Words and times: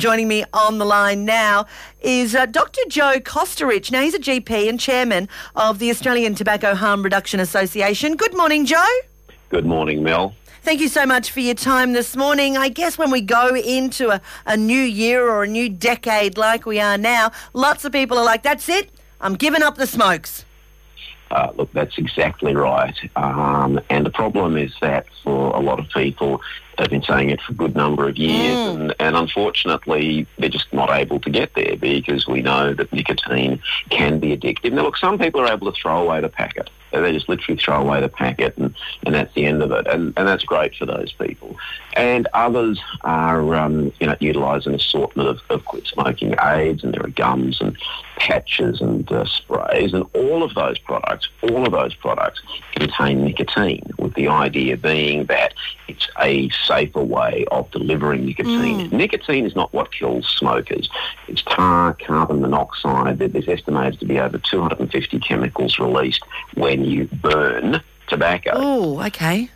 Joining 0.00 0.28
me 0.28 0.44
on 0.52 0.78
the 0.78 0.84
line 0.84 1.24
now 1.24 1.66
is 2.00 2.32
uh, 2.32 2.46
Dr. 2.46 2.82
Joe 2.88 3.18
Kosterich. 3.18 3.90
Now, 3.90 4.00
he's 4.00 4.14
a 4.14 4.20
GP 4.20 4.68
and 4.68 4.78
chairman 4.78 5.28
of 5.56 5.80
the 5.80 5.90
Australian 5.90 6.36
Tobacco 6.36 6.76
Harm 6.76 7.02
Reduction 7.02 7.40
Association. 7.40 8.14
Good 8.14 8.36
morning, 8.36 8.64
Joe. 8.64 8.86
Good 9.48 9.66
morning, 9.66 10.04
Mel. 10.04 10.36
Thank 10.62 10.80
you 10.80 10.86
so 10.86 11.04
much 11.04 11.32
for 11.32 11.40
your 11.40 11.56
time 11.56 11.94
this 11.94 12.14
morning. 12.14 12.56
I 12.56 12.68
guess 12.68 12.96
when 12.96 13.10
we 13.10 13.20
go 13.20 13.56
into 13.56 14.10
a, 14.10 14.20
a 14.46 14.56
new 14.56 14.80
year 14.80 15.28
or 15.28 15.42
a 15.42 15.48
new 15.48 15.68
decade 15.68 16.38
like 16.38 16.64
we 16.64 16.78
are 16.78 16.96
now, 16.96 17.32
lots 17.52 17.84
of 17.84 17.90
people 17.90 18.18
are 18.18 18.24
like, 18.24 18.44
that's 18.44 18.68
it, 18.68 18.92
I'm 19.20 19.34
giving 19.34 19.64
up 19.64 19.78
the 19.78 19.86
smokes. 19.88 20.44
Uh, 21.30 21.52
look, 21.56 21.72
that's 21.72 21.98
exactly 21.98 22.54
right. 22.54 22.96
Um, 23.16 23.80
and 23.90 24.06
the 24.06 24.10
problem 24.10 24.56
is 24.56 24.72
that 24.80 25.06
for 25.22 25.54
a 25.54 25.60
lot 25.60 25.78
of 25.78 25.88
people, 25.90 26.40
they've 26.76 26.88
been 26.88 27.02
saying 27.02 27.30
it 27.30 27.40
for 27.42 27.52
a 27.52 27.54
good 27.54 27.76
number 27.76 28.08
of 28.08 28.16
years, 28.16 28.56
mm. 28.56 28.80
and, 28.80 28.94
and 28.98 29.16
unfortunately, 29.16 30.26
they're 30.38 30.48
just 30.48 30.72
not 30.72 30.90
able 30.90 31.20
to 31.20 31.30
get 31.30 31.54
there 31.54 31.76
because 31.76 32.26
we 32.26 32.40
know 32.40 32.72
that 32.72 32.92
nicotine 32.92 33.60
can 33.90 34.18
be 34.18 34.36
addictive. 34.36 34.72
Now, 34.72 34.82
look, 34.82 34.96
some 34.96 35.18
people 35.18 35.40
are 35.40 35.52
able 35.52 35.70
to 35.70 35.78
throw 35.80 36.02
away 36.02 36.20
the 36.20 36.28
packet. 36.28 36.70
They 36.92 37.12
just 37.12 37.28
literally 37.28 37.60
throw 37.60 37.80
away 37.80 38.00
the 38.00 38.08
packet, 38.08 38.56
and, 38.56 38.74
and 39.04 39.14
that's 39.14 39.34
the 39.34 39.44
end 39.44 39.62
of 39.62 39.70
it. 39.72 39.86
And, 39.86 40.14
and 40.16 40.26
that's 40.26 40.44
great 40.44 40.74
for 40.76 40.86
those 40.86 41.12
people. 41.12 41.47
And 41.94 42.28
others 42.34 42.80
are, 43.02 43.54
um, 43.54 43.92
you 44.00 44.06
know, 44.06 44.16
utilise 44.20 44.66
an 44.66 44.74
assortment 44.74 45.28
of, 45.28 45.40
of 45.50 45.64
quit 45.64 45.86
smoking 45.86 46.34
aids, 46.42 46.84
and 46.84 46.94
there 46.94 47.04
are 47.04 47.10
gums 47.10 47.60
and 47.60 47.76
patches 48.18 48.80
and 48.80 49.10
uh, 49.10 49.24
sprays, 49.24 49.92
and 49.94 50.04
all 50.14 50.42
of 50.42 50.54
those 50.54 50.78
products, 50.78 51.28
all 51.42 51.66
of 51.66 51.72
those 51.72 51.94
products 51.94 52.40
contain 52.72 53.24
nicotine, 53.24 53.82
with 53.98 54.14
the 54.14 54.28
idea 54.28 54.76
being 54.76 55.24
that 55.26 55.54
it's 55.88 56.08
a 56.20 56.50
safer 56.50 57.02
way 57.02 57.44
of 57.50 57.70
delivering 57.70 58.26
nicotine. 58.26 58.90
Mm. 58.90 58.92
Nicotine 58.92 59.46
is 59.46 59.56
not 59.56 59.72
what 59.72 59.92
kills 59.92 60.26
smokers. 60.28 60.88
It's 61.26 61.42
tar, 61.42 61.94
carbon 61.94 62.40
monoxide. 62.40 63.18
There's 63.18 63.48
estimated 63.48 63.98
to 64.00 64.06
be 64.06 64.18
over 64.18 64.38
250 64.38 65.18
chemicals 65.20 65.78
released 65.78 66.22
when 66.54 66.84
you 66.84 67.06
burn 67.06 67.82
tobacco. 68.08 68.52
Oh, 68.54 69.06
okay. 69.06 69.50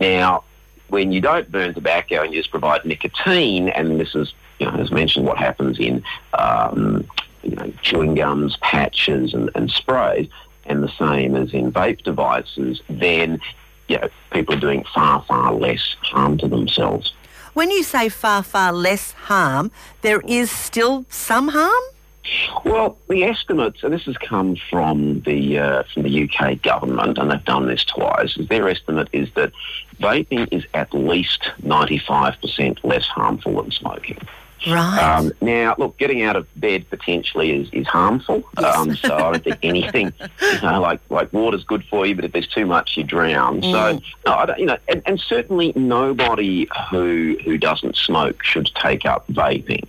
Now, 0.00 0.44
when 0.90 1.12
you 1.12 1.20
don't 1.20 1.50
burn 1.50 1.72
tobacco 1.74 2.22
and 2.22 2.32
you 2.32 2.40
just 2.40 2.50
provide 2.50 2.84
nicotine, 2.84 3.68
and 3.68 3.98
this 3.98 4.14
is, 4.14 4.34
you 4.58 4.66
know, 4.66 4.72
as 4.72 4.90
mentioned, 4.90 5.24
what 5.24 5.38
happens 5.38 5.78
in 5.78 6.02
um, 6.34 7.08
you 7.42 7.56
know, 7.56 7.72
chewing 7.82 8.14
gums, 8.14 8.56
patches, 8.58 9.32
and, 9.32 9.50
and 9.54 9.70
sprays, 9.70 10.28
and 10.66 10.82
the 10.82 10.92
same 10.98 11.36
as 11.36 11.52
in 11.54 11.72
vape 11.72 12.02
devices, 12.02 12.82
then 12.88 13.40
you 13.88 13.98
know, 13.98 14.08
people 14.30 14.54
are 14.54 14.60
doing 14.60 14.84
far, 14.94 15.22
far 15.22 15.52
less 15.54 15.96
harm 16.02 16.38
to 16.38 16.48
themselves. 16.48 17.14
When 17.54 17.70
you 17.70 17.82
say 17.82 18.08
far, 18.08 18.42
far 18.42 18.72
less 18.72 19.12
harm, 19.12 19.72
there 20.02 20.20
is 20.20 20.50
still 20.50 21.06
some 21.08 21.48
harm? 21.48 21.82
Well, 22.64 22.98
the 23.08 23.24
estimates, 23.24 23.82
and 23.82 23.92
this 23.92 24.04
has 24.04 24.16
come 24.18 24.56
from 24.68 25.20
the 25.20 25.58
uh, 25.58 25.82
from 25.92 26.02
the 26.02 26.24
UK 26.28 26.60
government, 26.60 27.18
and 27.18 27.30
they've 27.30 27.44
done 27.44 27.66
this 27.66 27.84
twice. 27.84 28.36
Their 28.48 28.68
estimate 28.68 29.08
is 29.12 29.30
that 29.34 29.52
vaping 29.98 30.48
is 30.52 30.64
at 30.74 30.92
least 30.92 31.50
ninety 31.62 31.98
five 31.98 32.40
percent 32.40 32.84
less 32.84 33.06
harmful 33.06 33.62
than 33.62 33.70
smoking. 33.70 34.18
Right. 34.66 34.98
Um, 34.98 35.32
now, 35.40 35.74
look, 35.78 35.96
getting 35.96 36.22
out 36.22 36.36
of 36.36 36.46
bed 36.54 36.88
potentially 36.90 37.50
is, 37.50 37.70
is 37.72 37.86
harmful. 37.86 38.44
Yes. 38.58 38.76
Um, 38.76 38.94
so 38.94 39.16
I 39.16 39.32
don't 39.32 39.44
think 39.44 39.58
anything, 39.62 40.12
you 40.20 40.60
know, 40.60 40.80
like 40.80 41.00
like 41.08 41.32
water's 41.32 41.64
good 41.64 41.84
for 41.84 42.04
you, 42.04 42.14
but 42.14 42.26
if 42.26 42.32
there's 42.32 42.48
too 42.48 42.66
much, 42.66 42.96
you 42.96 43.04
drown. 43.04 43.62
Mm. 43.62 43.72
So, 43.72 44.02
no, 44.26 44.34
I 44.34 44.46
don't, 44.46 44.58
you 44.58 44.66
know, 44.66 44.76
and, 44.88 45.02
and 45.06 45.18
certainly 45.18 45.72
nobody 45.76 46.68
who 46.90 47.38
who 47.44 47.56
doesn't 47.56 47.96
smoke 47.96 48.42
should 48.42 48.70
take 48.74 49.06
up 49.06 49.26
vaping. 49.28 49.86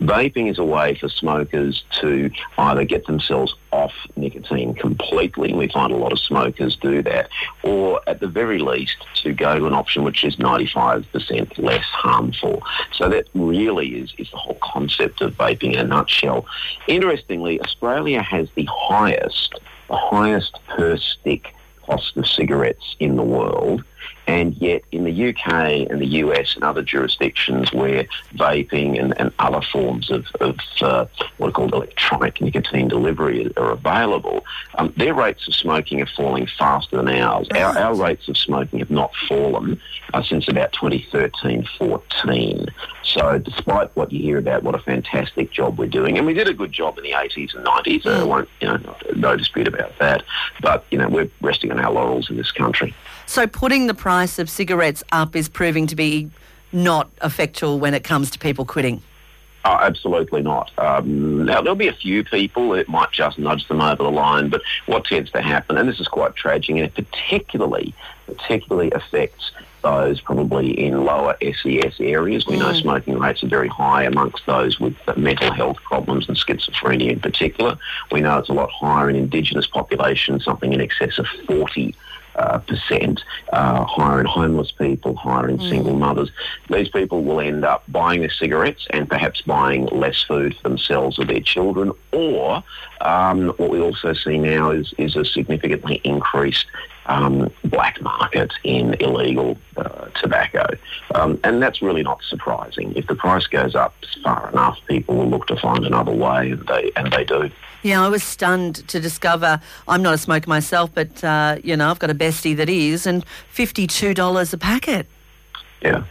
Vaping 0.00 0.50
is 0.50 0.58
a 0.58 0.64
way 0.64 0.94
for 0.94 1.10
smokers 1.10 1.84
to 2.00 2.30
either 2.56 2.84
get 2.84 3.06
themselves 3.06 3.54
off 3.70 3.92
nicotine 4.16 4.74
completely, 4.74 5.52
we 5.52 5.68
find 5.68 5.92
a 5.92 5.96
lot 5.96 6.10
of 6.10 6.18
smokers 6.18 6.74
do 6.76 7.02
that, 7.02 7.28
or 7.62 8.00
at 8.06 8.20
the 8.20 8.26
very 8.26 8.58
least 8.58 8.96
to 9.16 9.32
go 9.32 9.58
to 9.58 9.66
an 9.66 9.74
option 9.74 10.02
which 10.02 10.24
is 10.24 10.36
95% 10.36 11.58
less 11.58 11.84
harmful. 11.84 12.62
So 12.92 13.10
that 13.10 13.28
really 13.34 14.00
is, 14.00 14.14
is 14.16 14.30
the 14.30 14.38
whole 14.38 14.58
concept 14.62 15.20
of 15.20 15.34
vaping 15.34 15.74
in 15.74 15.80
a 15.80 15.84
nutshell. 15.84 16.46
Interestingly, 16.88 17.60
Australia 17.60 18.22
has 18.22 18.48
the 18.54 18.68
highest, 18.70 19.60
the 19.88 19.96
highest 19.96 20.58
per 20.66 20.96
stick 20.96 21.54
cost 21.82 22.16
of 22.16 22.26
cigarettes 22.26 22.96
in 23.00 23.16
the 23.16 23.22
world. 23.22 23.84
And 24.30 24.56
yet 24.58 24.82
in 24.92 25.02
the 25.02 25.28
UK 25.30 25.90
and 25.90 26.00
the 26.00 26.06
US 26.22 26.54
and 26.54 26.62
other 26.62 26.82
jurisdictions 26.82 27.72
where 27.72 28.06
vaping 28.36 28.96
and, 29.00 29.12
and 29.18 29.32
other 29.40 29.60
forms 29.60 30.08
of, 30.08 30.24
of 30.40 30.56
uh, 30.80 31.06
what 31.38 31.48
are 31.48 31.52
called 31.52 31.74
electronic 31.74 32.40
nicotine 32.40 32.86
delivery 32.86 33.52
are 33.56 33.72
available, 33.72 34.44
um, 34.76 34.94
their 34.96 35.14
rates 35.14 35.48
of 35.48 35.54
smoking 35.56 36.00
are 36.00 36.08
falling 36.16 36.46
faster 36.46 36.96
than 36.98 37.08
ours. 37.08 37.48
Our, 37.56 37.76
our 37.76 37.94
rates 37.96 38.28
of 38.28 38.36
smoking 38.36 38.78
have 38.78 38.90
not 38.90 39.10
fallen 39.28 39.80
uh, 40.14 40.22
since 40.22 40.46
about 40.46 40.72
2013-14. 40.74 42.68
So 43.02 43.38
despite 43.38 43.90
what 43.96 44.12
you 44.12 44.22
hear 44.22 44.38
about 44.38 44.62
what 44.62 44.76
a 44.76 44.78
fantastic 44.78 45.50
job 45.50 45.76
we're 45.76 45.88
doing, 45.88 46.18
and 46.18 46.24
we 46.24 46.34
did 46.34 46.46
a 46.46 46.54
good 46.54 46.70
job 46.70 46.98
in 46.98 47.02
the 47.02 47.10
80s 47.10 47.52
and 47.56 47.66
90s, 47.66 48.06
I 48.06 48.22
won't, 48.22 48.48
you 48.60 48.68
know, 48.68 48.96
no 49.16 49.36
dispute 49.36 49.66
about 49.66 49.98
that, 49.98 50.22
but, 50.60 50.84
you 50.92 50.98
know, 50.98 51.08
we're 51.08 51.28
resting 51.40 51.72
on 51.72 51.80
our 51.80 51.90
laurels 51.90 52.30
in 52.30 52.36
this 52.36 52.52
country. 52.52 52.94
So 53.26 53.46
putting 53.46 53.86
the 53.86 53.94
price 53.94 54.19
of 54.38 54.50
cigarettes 54.50 55.02
up 55.12 55.34
is 55.34 55.48
proving 55.48 55.86
to 55.88 55.96
be 55.96 56.30
not 56.72 57.10
effectual 57.22 57.78
when 57.78 57.94
it 57.94 58.04
comes 58.04 58.30
to 58.30 58.38
people 58.38 58.64
quitting. 58.64 59.02
Oh, 59.64 59.76
absolutely 59.80 60.42
not. 60.42 60.70
Um, 60.78 61.44
now, 61.44 61.60
there'll 61.60 61.74
be 61.74 61.88
a 61.88 61.92
few 61.92 62.24
people 62.24 62.70
that 62.70 62.88
might 62.88 63.12
just 63.12 63.38
nudge 63.38 63.68
them 63.68 63.80
over 63.80 64.02
the 64.02 64.10
line, 64.10 64.48
but 64.48 64.62
what 64.86 65.04
tends 65.04 65.30
to 65.32 65.42
happen, 65.42 65.76
and 65.76 65.88
this 65.88 66.00
is 66.00 66.08
quite 66.08 66.34
tragic, 66.34 66.70
and 66.70 66.78
it 66.78 66.94
particularly, 66.94 67.94
particularly 68.26 68.90
affects 68.92 69.50
those 69.82 70.20
probably 70.20 70.78
in 70.78 71.04
lower 71.04 71.36
SES 71.40 72.00
areas. 72.00 72.46
We 72.46 72.58
know 72.58 72.72
mm. 72.72 72.80
smoking 72.80 73.18
rates 73.18 73.42
are 73.42 73.48
very 73.48 73.68
high 73.68 74.04
amongst 74.04 74.44
those 74.46 74.78
with 74.78 74.94
mental 75.16 75.52
health 75.52 75.76
problems 75.84 76.28
and 76.28 76.36
schizophrenia 76.36 77.12
in 77.12 77.20
particular. 77.20 77.78
We 78.10 78.20
know 78.20 78.38
it's 78.38 78.48
a 78.48 78.54
lot 78.54 78.70
higher 78.70 79.10
in 79.10 79.16
Indigenous 79.16 79.66
populations, 79.66 80.44
something 80.44 80.72
in 80.72 80.80
excess 80.80 81.18
of 81.18 81.26
40 81.46 81.94
uh, 82.36 82.58
percent, 82.58 83.22
uh, 83.52 83.84
higher 83.84 84.20
in 84.20 84.26
homeless 84.26 84.70
people, 84.72 85.16
higher 85.16 85.48
in 85.48 85.58
mm. 85.58 85.68
single 85.68 85.96
mothers. 85.96 86.30
These 86.68 86.88
people 86.88 87.22
will 87.22 87.40
end 87.40 87.64
up 87.64 87.84
buying 87.88 88.20
their 88.20 88.30
cigarettes 88.30 88.86
and 88.90 89.08
perhaps 89.08 89.40
buying 89.42 89.86
less 89.86 90.22
food 90.22 90.56
for 90.56 90.62
themselves 90.62 91.18
or 91.18 91.24
their 91.24 91.40
children. 91.40 91.92
Or 92.12 92.62
um, 93.00 93.48
what 93.56 93.70
we 93.70 93.80
also 93.80 94.12
see 94.14 94.38
now 94.38 94.70
is, 94.70 94.92
is 94.98 95.16
a 95.16 95.24
significantly 95.24 96.00
increased 96.04 96.66
um, 97.06 97.50
black 97.64 98.00
market 98.00 98.52
in 98.62 98.94
illegal 99.00 99.58
uh, 99.76 100.06
tobacco. 100.20 100.66
Um, 101.14 101.40
and 101.44 101.62
that's 101.62 101.82
really 101.82 102.02
not 102.02 102.20
surprising. 102.28 102.94
If 102.96 103.06
the 103.06 103.14
price 103.14 103.46
goes 103.46 103.74
up 103.74 103.94
far 104.22 104.48
enough, 104.50 104.78
people 104.86 105.16
will 105.16 105.28
look 105.28 105.46
to 105.48 105.56
find 105.56 105.84
another 105.84 106.12
way, 106.12 106.52
and 106.52 106.66
they, 106.66 106.92
and 106.96 107.12
they 107.12 107.24
do. 107.24 107.50
Yeah, 107.82 108.04
I 108.04 108.08
was 108.08 108.22
stunned 108.22 108.86
to 108.88 109.00
discover 109.00 109.60
I'm 109.88 110.02
not 110.02 110.14
a 110.14 110.18
smoker 110.18 110.48
myself, 110.48 110.90
but, 110.94 111.24
uh, 111.24 111.56
you 111.64 111.76
know, 111.76 111.90
I've 111.90 111.98
got 111.98 112.10
a 112.10 112.14
bestie 112.14 112.56
that 112.56 112.68
is, 112.68 113.06
and 113.06 113.24
$52 113.54 114.52
a 114.52 114.58
packet. 114.58 115.06
Yeah. 115.80 116.04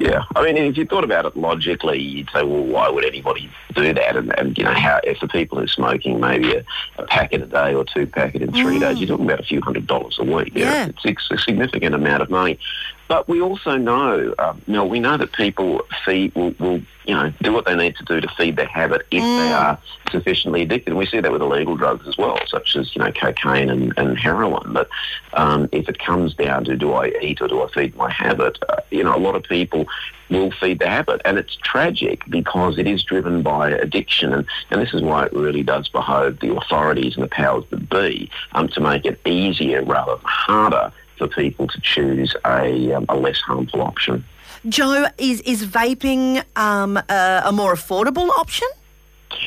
Yeah, 0.00 0.17
I 0.38 0.44
mean, 0.44 0.56
if 0.56 0.76
you 0.76 0.86
thought 0.86 1.04
about 1.04 1.24
it 1.24 1.36
logically, 1.36 2.00
you'd 2.00 2.30
say, 2.30 2.42
well, 2.44 2.62
why 2.62 2.88
would 2.88 3.04
anybody 3.04 3.50
do 3.74 3.92
that? 3.92 4.16
And, 4.16 4.38
and 4.38 4.56
you 4.56 4.64
know, 4.64 4.72
how 4.72 5.00
if 5.02 5.20
the 5.20 5.28
people 5.28 5.58
who 5.58 5.64
are 5.64 5.68
smoking 5.68 6.20
maybe 6.20 6.54
a, 6.54 6.64
a 6.98 7.06
packet 7.06 7.42
a 7.42 7.46
day 7.46 7.74
or 7.74 7.84
two 7.84 8.06
packet 8.06 8.42
in 8.42 8.52
three 8.52 8.76
mm. 8.76 8.80
days, 8.80 8.98
you're 8.98 9.08
talking 9.08 9.26
about 9.26 9.40
a 9.40 9.44
few 9.44 9.60
hundred 9.60 9.86
dollars 9.86 10.18
a 10.18 10.24
week. 10.24 10.52
Yeah, 10.54 10.86
it's, 10.86 11.04
it's 11.04 11.30
a 11.30 11.38
significant 11.38 11.94
amount 11.94 12.22
of 12.22 12.30
money. 12.30 12.58
But 13.08 13.26
we 13.26 13.40
also 13.40 13.76
know, 13.76 14.34
um, 14.38 14.60
you 14.66 14.74
know, 14.74 14.84
we 14.84 15.00
know 15.00 15.16
that 15.16 15.32
people 15.32 15.80
feed 16.04 16.34
will, 16.34 16.54
will, 16.58 16.82
you 17.06 17.14
know, 17.14 17.32
do 17.40 17.52
what 17.54 17.64
they 17.64 17.74
need 17.74 17.96
to 17.96 18.04
do 18.04 18.20
to 18.20 18.28
feed 18.36 18.56
their 18.56 18.66
habit 18.66 19.06
if 19.10 19.22
mm. 19.22 19.38
they 19.38 19.52
are 19.52 19.78
sufficiently 20.10 20.62
addicted. 20.62 20.90
And 20.90 20.98
we 20.98 21.06
see 21.06 21.18
that 21.18 21.32
with 21.32 21.40
illegal 21.40 21.74
drugs 21.74 22.06
as 22.06 22.18
well, 22.18 22.38
such 22.46 22.76
as 22.76 22.94
you 22.94 23.02
know 23.02 23.10
cocaine 23.10 23.70
and, 23.70 23.94
and 23.96 24.18
heroin. 24.18 24.74
But 24.74 24.90
um, 25.32 25.70
if 25.72 25.88
it 25.88 25.98
comes 25.98 26.34
down 26.34 26.64
to 26.66 26.76
do 26.76 26.92
I 26.92 27.08
eat 27.22 27.40
or 27.40 27.48
do 27.48 27.62
I 27.62 27.68
feed 27.70 27.96
my 27.96 28.10
habit, 28.10 28.58
uh, 28.68 28.76
you 28.90 29.02
know, 29.02 29.16
a 29.16 29.18
lot 29.18 29.34
of 29.34 29.42
people 29.44 29.86
will 30.28 30.50
feed 30.50 30.78
the 30.78 30.88
habit, 30.88 31.22
and 31.24 31.38
it's 31.38 31.56
tragic 31.56 32.22
because 32.28 32.76
it 32.76 32.86
is 32.86 33.02
driven 33.02 33.42
by 33.42 33.70
addiction, 33.70 34.34
and, 34.34 34.46
and 34.70 34.82
this 34.82 34.92
is 34.92 35.00
why 35.00 35.24
it 35.24 35.32
really 35.32 35.62
does 35.62 35.88
behove 35.88 36.40
the 36.40 36.54
authorities 36.54 37.14
and 37.14 37.24
the 37.24 37.28
powers 37.28 37.64
that 37.70 37.88
be 37.88 38.30
um, 38.52 38.68
to 38.68 38.82
make 38.82 39.06
it 39.06 39.18
easier 39.26 39.82
rather 39.82 40.16
than 40.16 40.24
harder 40.24 40.92
for 41.18 41.28
people 41.28 41.66
to 41.68 41.80
choose 41.80 42.34
a, 42.46 42.92
um, 42.92 43.06
a 43.08 43.16
less 43.16 43.38
harmful 43.40 43.82
option. 43.82 44.24
Joe, 44.68 45.06
is, 45.18 45.40
is 45.42 45.64
vaping 45.66 46.44
um, 46.56 46.96
a, 46.96 47.42
a, 47.44 47.52
more 47.52 47.74
affordable 47.74 48.28
option? 48.30 48.68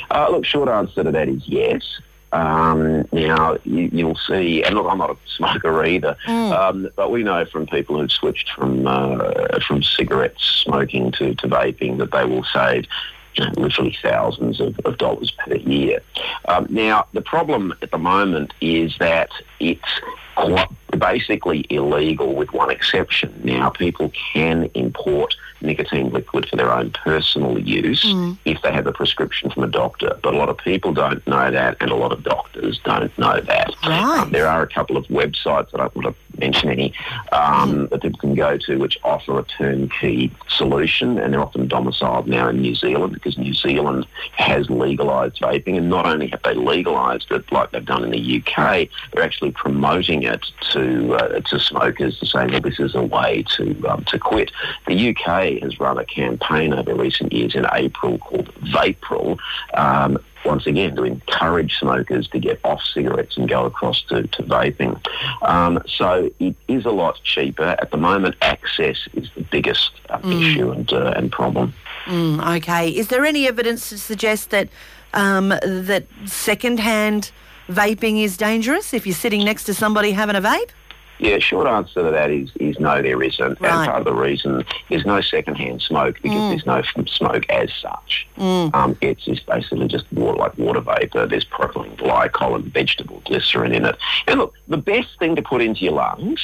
Uh, 0.10 0.30
look, 0.30 0.46
short 0.46 0.70
answer 0.70 1.04
to 1.04 1.12
that 1.12 1.28
is 1.28 1.48
yes. 1.48 1.84
Um, 2.32 3.06
now, 3.12 3.58
you, 3.66 4.06
will 4.06 4.16
see, 4.16 4.64
and 4.64 4.76
look, 4.76 4.88
I'm 4.90 5.00
not 5.00 5.12
a 5.12 5.18
smoker 5.36 5.84
either, 5.84 6.16
mm. 6.26 6.52
um, 6.54 6.90
but 6.96 7.12
we 7.12 7.24
know 7.24 7.46
from 7.46 7.68
people 7.68 8.00
who've 8.00 8.12
switched 8.12 8.52
from 8.52 8.88
uh, 8.88 9.60
from 9.68 9.84
cigarette 9.84 10.36
smoking 10.40 11.12
to, 11.14 11.36
to 11.36 11.48
vaping 11.50 11.98
that 11.98 12.12
they 12.12 12.24
will 12.24 12.46
save 12.46 12.86
you 13.36 13.46
know, 13.46 13.52
literally 13.58 13.98
thousands 14.02 14.62
of, 14.62 14.80
of 14.86 14.98
dollars 14.98 15.32
per 15.32 15.56
year. 15.56 16.02
Um, 16.48 16.68
now, 16.70 17.08
the 17.14 17.22
problem 17.22 17.74
at 17.82 17.92
the 17.92 17.98
moment 17.98 18.54
is 18.62 18.96
that 19.00 19.30
it's 19.60 20.02
quite 20.36 20.70
basically 20.92 21.66
illegal 21.70 22.36
with 22.36 22.52
one 22.54 22.70
exception. 22.70 23.40
Now, 23.44 23.70
people 23.70 24.12
can 24.34 24.70
import 24.74 25.36
nicotine 25.62 26.10
liquid 26.10 26.48
for 26.50 26.56
their 26.56 26.72
own 26.72 26.92
personal 26.92 27.60
use 27.60 28.04
mm. 28.04 28.38
if 28.46 28.62
they 28.62 28.72
have 28.72 28.88
a 28.88 28.92
prescription 28.92 29.50
from 29.52 29.64
a 29.64 29.68
doctor. 29.68 30.18
But 30.22 30.34
a 30.34 30.38
lot 30.38 30.50
of 30.50 30.58
people 30.58 30.94
don't 30.94 31.26
know 31.28 31.52
that, 31.52 31.78
and 31.80 31.92
a 31.92 31.96
lot 31.96 32.12
of 32.12 32.24
doctors 32.24 32.80
don't 32.84 33.16
know 33.18 33.40
that. 33.42 33.74
Right. 33.84 34.20
Um, 34.20 34.32
there 34.32 34.48
are 34.48 34.62
a 34.64 34.68
couple 34.68 34.98
of 34.98 35.06
websites 35.08 35.72
that 35.72 35.82
I 35.82 35.88
want 35.94 36.16
to 36.16 36.31
mention 36.42 36.70
any 36.70 36.94
um, 37.32 37.88
that 37.88 38.02
people 38.02 38.20
can 38.20 38.36
go 38.36 38.58
to 38.58 38.78
which 38.78 39.00
offer 39.04 39.40
a 39.40 39.44
turnkey 39.44 40.32
solution, 40.50 41.18
and 41.18 41.32
they're 41.32 41.42
often 41.42 41.68
domiciled 41.68 42.28
now 42.28 42.50
in 42.50 42.62
New 42.62 42.76
Zealand 42.76 43.14
because 43.14 43.38
New 43.38 43.54
Zealand 43.54 44.06
has 44.34 44.70
legalised 44.70 45.40
vaping, 45.40 45.78
and 45.78 45.90
not 45.90 46.06
only 46.06 46.28
have 46.28 46.42
they 46.44 46.54
legalised 46.54 47.32
it 47.32 47.50
like 47.52 47.72
they've 47.72 47.86
done 47.86 48.04
in 48.04 48.12
the 48.12 48.44
UK, 48.44 48.90
they're 49.14 49.24
actually 49.24 49.52
promoting 49.52 50.24
it 50.24 50.44
to 50.72 51.14
uh, 51.16 51.40
to 51.42 51.60
smokers 51.60 52.20
to 52.20 52.26
say, 52.26 52.48
well, 52.48 52.62
this 52.62 52.80
is 52.80 52.96
a 52.96 53.04
way 53.04 53.44
to 53.56 53.88
um, 53.88 54.04
to 54.06 54.20
quit. 54.20 54.52
The 54.88 55.10
UK 55.10 55.62
has 55.62 55.80
run 55.80 55.98
a 55.98 56.06
campaign 56.06 56.74
over 56.74 56.96
recent 56.96 57.32
years 57.32 57.56
in 57.56 57.66
April 57.72 58.18
called 58.18 58.54
Vapril. 58.74 59.38
Um, 59.74 60.18
once 60.46 60.66
again, 60.68 60.96
to 60.96 61.04
encourage 61.04 61.78
smokers 61.78 62.28
to 62.30 62.40
get 62.40 62.60
off 62.64 62.82
cigarettes 62.84 63.38
and 63.38 63.48
go 63.48 63.66
across 63.66 64.02
to, 64.04 64.24
to 64.28 64.44
vaping. 64.44 65.00
Um, 65.42 65.82
so 65.88 66.32
it 66.40 66.56
is 66.68 66.86
a 66.86 66.92
lot 66.92 67.22
cheaper. 67.24 67.76
At 67.80 67.92
the 67.92 67.98
moment, 67.98 68.36
access 68.42 68.98
is 69.14 69.30
the 69.36 69.42
biggest 69.42 69.92
uh, 70.10 70.20
mm. 70.20 70.42
issue 70.42 70.72
and, 70.72 70.92
uh, 70.92 71.14
and 71.16 71.32
problem. 71.32 71.74
Mm, 72.06 72.58
okay. 72.58 72.90
Is 72.90 73.08
there 73.10 73.26
any 73.26 73.48
evidence 73.48 73.90
to 73.90 73.98
suggest 73.98 74.50
that 74.50 74.70
um, 75.14 75.50
that 75.50 76.06
second-hand 76.26 77.32
vaping 77.70 78.24
is 78.24 78.38
dangerous 78.38 78.94
if 78.94 79.06
you're 79.06 79.16
sitting 79.16 79.44
next 79.44 79.66
to 79.66 79.74
somebody 79.74 80.12
having 80.12 80.36
a 80.36 80.42
vape? 80.42 80.72
Yeah, 81.22 81.38
short 81.38 81.68
answer 81.68 82.04
to 82.04 82.10
that 82.10 82.32
is 82.32 82.50
is 82.60 82.80
no, 82.80 83.00
there 83.00 83.22
isn't. 83.22 83.62
Right. 83.62 83.72
And 83.72 83.86
part 83.86 84.00
of 84.00 84.06
the 84.06 84.14
reason 84.14 84.66
there's 84.90 85.06
no 85.06 85.22
secondhand 85.22 85.84
smoke 85.84 86.16
because 86.16 86.32
mm. 86.32 86.50
there's 86.50 86.66
no 86.66 86.82
smoke 87.06 87.48
as 87.48 87.70
such. 87.80 88.28
Mm. 88.38 88.74
Um, 88.74 88.98
it's 89.02 89.24
just 89.24 89.46
basically 89.46 89.88
just 89.88 90.12
water, 90.12 90.40
like 90.40 90.58
water 90.58 90.82
vapor. 90.82 91.28
There's 91.28 91.46
propylene 91.46 91.96
glycol 91.96 92.56
and 92.56 92.66
vegetable 92.66 93.22
glycerin 93.26 93.72
in 93.72 93.86
it. 93.86 93.98
And 94.26 94.40
look, 94.40 94.56
the 94.68 94.78
best 94.78 95.20
thing 95.20 95.36
to 95.36 95.44
put 95.44 95.62
into 95.62 95.82
your 95.82 95.94
lungs 95.94 96.42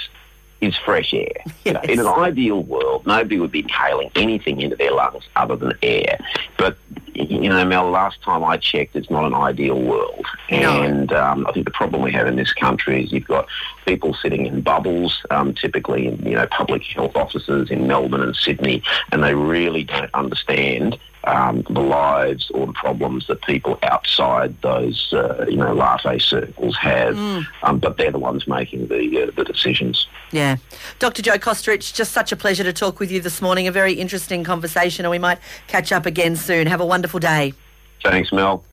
is 0.62 0.78
fresh 0.78 1.14
air. 1.14 1.28
Yes. 1.66 1.66
You 1.66 1.74
know, 1.74 1.82
in 1.82 2.00
an 2.00 2.08
ideal 2.08 2.64
world, 2.64 3.06
nobody 3.06 3.40
would 3.40 3.52
be 3.52 3.60
inhaling 3.60 4.10
anything 4.16 4.62
into 4.62 4.78
their 4.78 4.94
lungs 4.94 5.24
other 5.36 5.58
than 5.58 5.74
air. 5.82 6.18
But 6.58 6.78
you 7.18 7.50
know, 7.50 7.66
Mel, 7.66 7.90
last 7.90 8.22
time 8.22 8.44
I 8.44 8.58
checked, 8.58 8.96
it's 8.96 9.10
not 9.10 9.26
an 9.26 9.34
ideal 9.34 9.82
world. 9.82 10.26
And 10.50 11.12
um, 11.12 11.48
I 11.48 11.52
think 11.52 11.66
the 11.66 11.72
problem 11.72 12.02
we 12.02 12.12
have 12.12 12.28
in 12.28 12.36
this 12.36 12.54
country 12.54 13.04
is 13.04 13.12
you've 13.12 13.28
got 13.28 13.48
people 13.86 14.14
sitting 14.14 14.46
in 14.46 14.62
bubbles, 14.62 15.24
um, 15.32 15.54
typically 15.54 16.08
in, 16.08 16.18
you 16.24 16.36
know, 16.36 16.48
public 16.48 16.84
health 16.84 17.16
offices 17.16 17.72
in 17.72 17.88
Melbourne 17.88 18.22
and 18.22 18.36
Sydney, 18.36 18.84
and 19.12 19.24
they 19.24 19.34
really 19.34 19.84
don't 19.84 20.14
understand 20.14 20.98
um, 21.28 21.64
the 21.70 21.82
lives 21.82 22.50
or 22.54 22.66
the 22.66 22.74
problems 22.74 23.28
that 23.28 23.42
people 23.42 23.78
outside 23.84 24.60
those, 24.62 25.12
uh, 25.14 25.46
you 25.48 25.58
know, 25.58 25.74
latte 25.74 26.20
circles 26.20 26.78
have. 26.78 27.16
Mm. 27.16 27.46
Um, 27.64 27.80
but 27.80 27.98
they're 27.98 28.12
the 28.12 28.20
ones 28.20 28.48
making 28.48 28.88
the 28.88 29.24
uh, 29.24 29.32
the 29.36 29.44
decisions. 29.44 30.08
Yeah, 30.32 30.58
Dr. 31.00 31.22
Joe 31.22 31.38
Kosterich, 31.38 31.94
just 31.94 32.12
such 32.12 32.32
a 32.32 32.36
pleasure 32.36 32.64
to 32.64 32.74
talk 32.74 33.00
with 33.00 33.12
you 33.12 33.22
this 33.22 33.42
morning. 33.42 33.68
A 33.68 33.72
very 33.72 33.94
interesting 33.94 34.44
conversation, 34.44 35.06
and 35.06 35.12
we 35.12 35.20
might 35.20 35.40
catch 35.68 35.92
up 35.92 36.06
again 36.06 36.36
soon. 36.36 36.68
Have 36.68 36.82
a 36.82 36.86
wonderful 37.08 37.20
day. 37.20 37.54
Thanks, 38.04 38.32
Mel. 38.32 38.64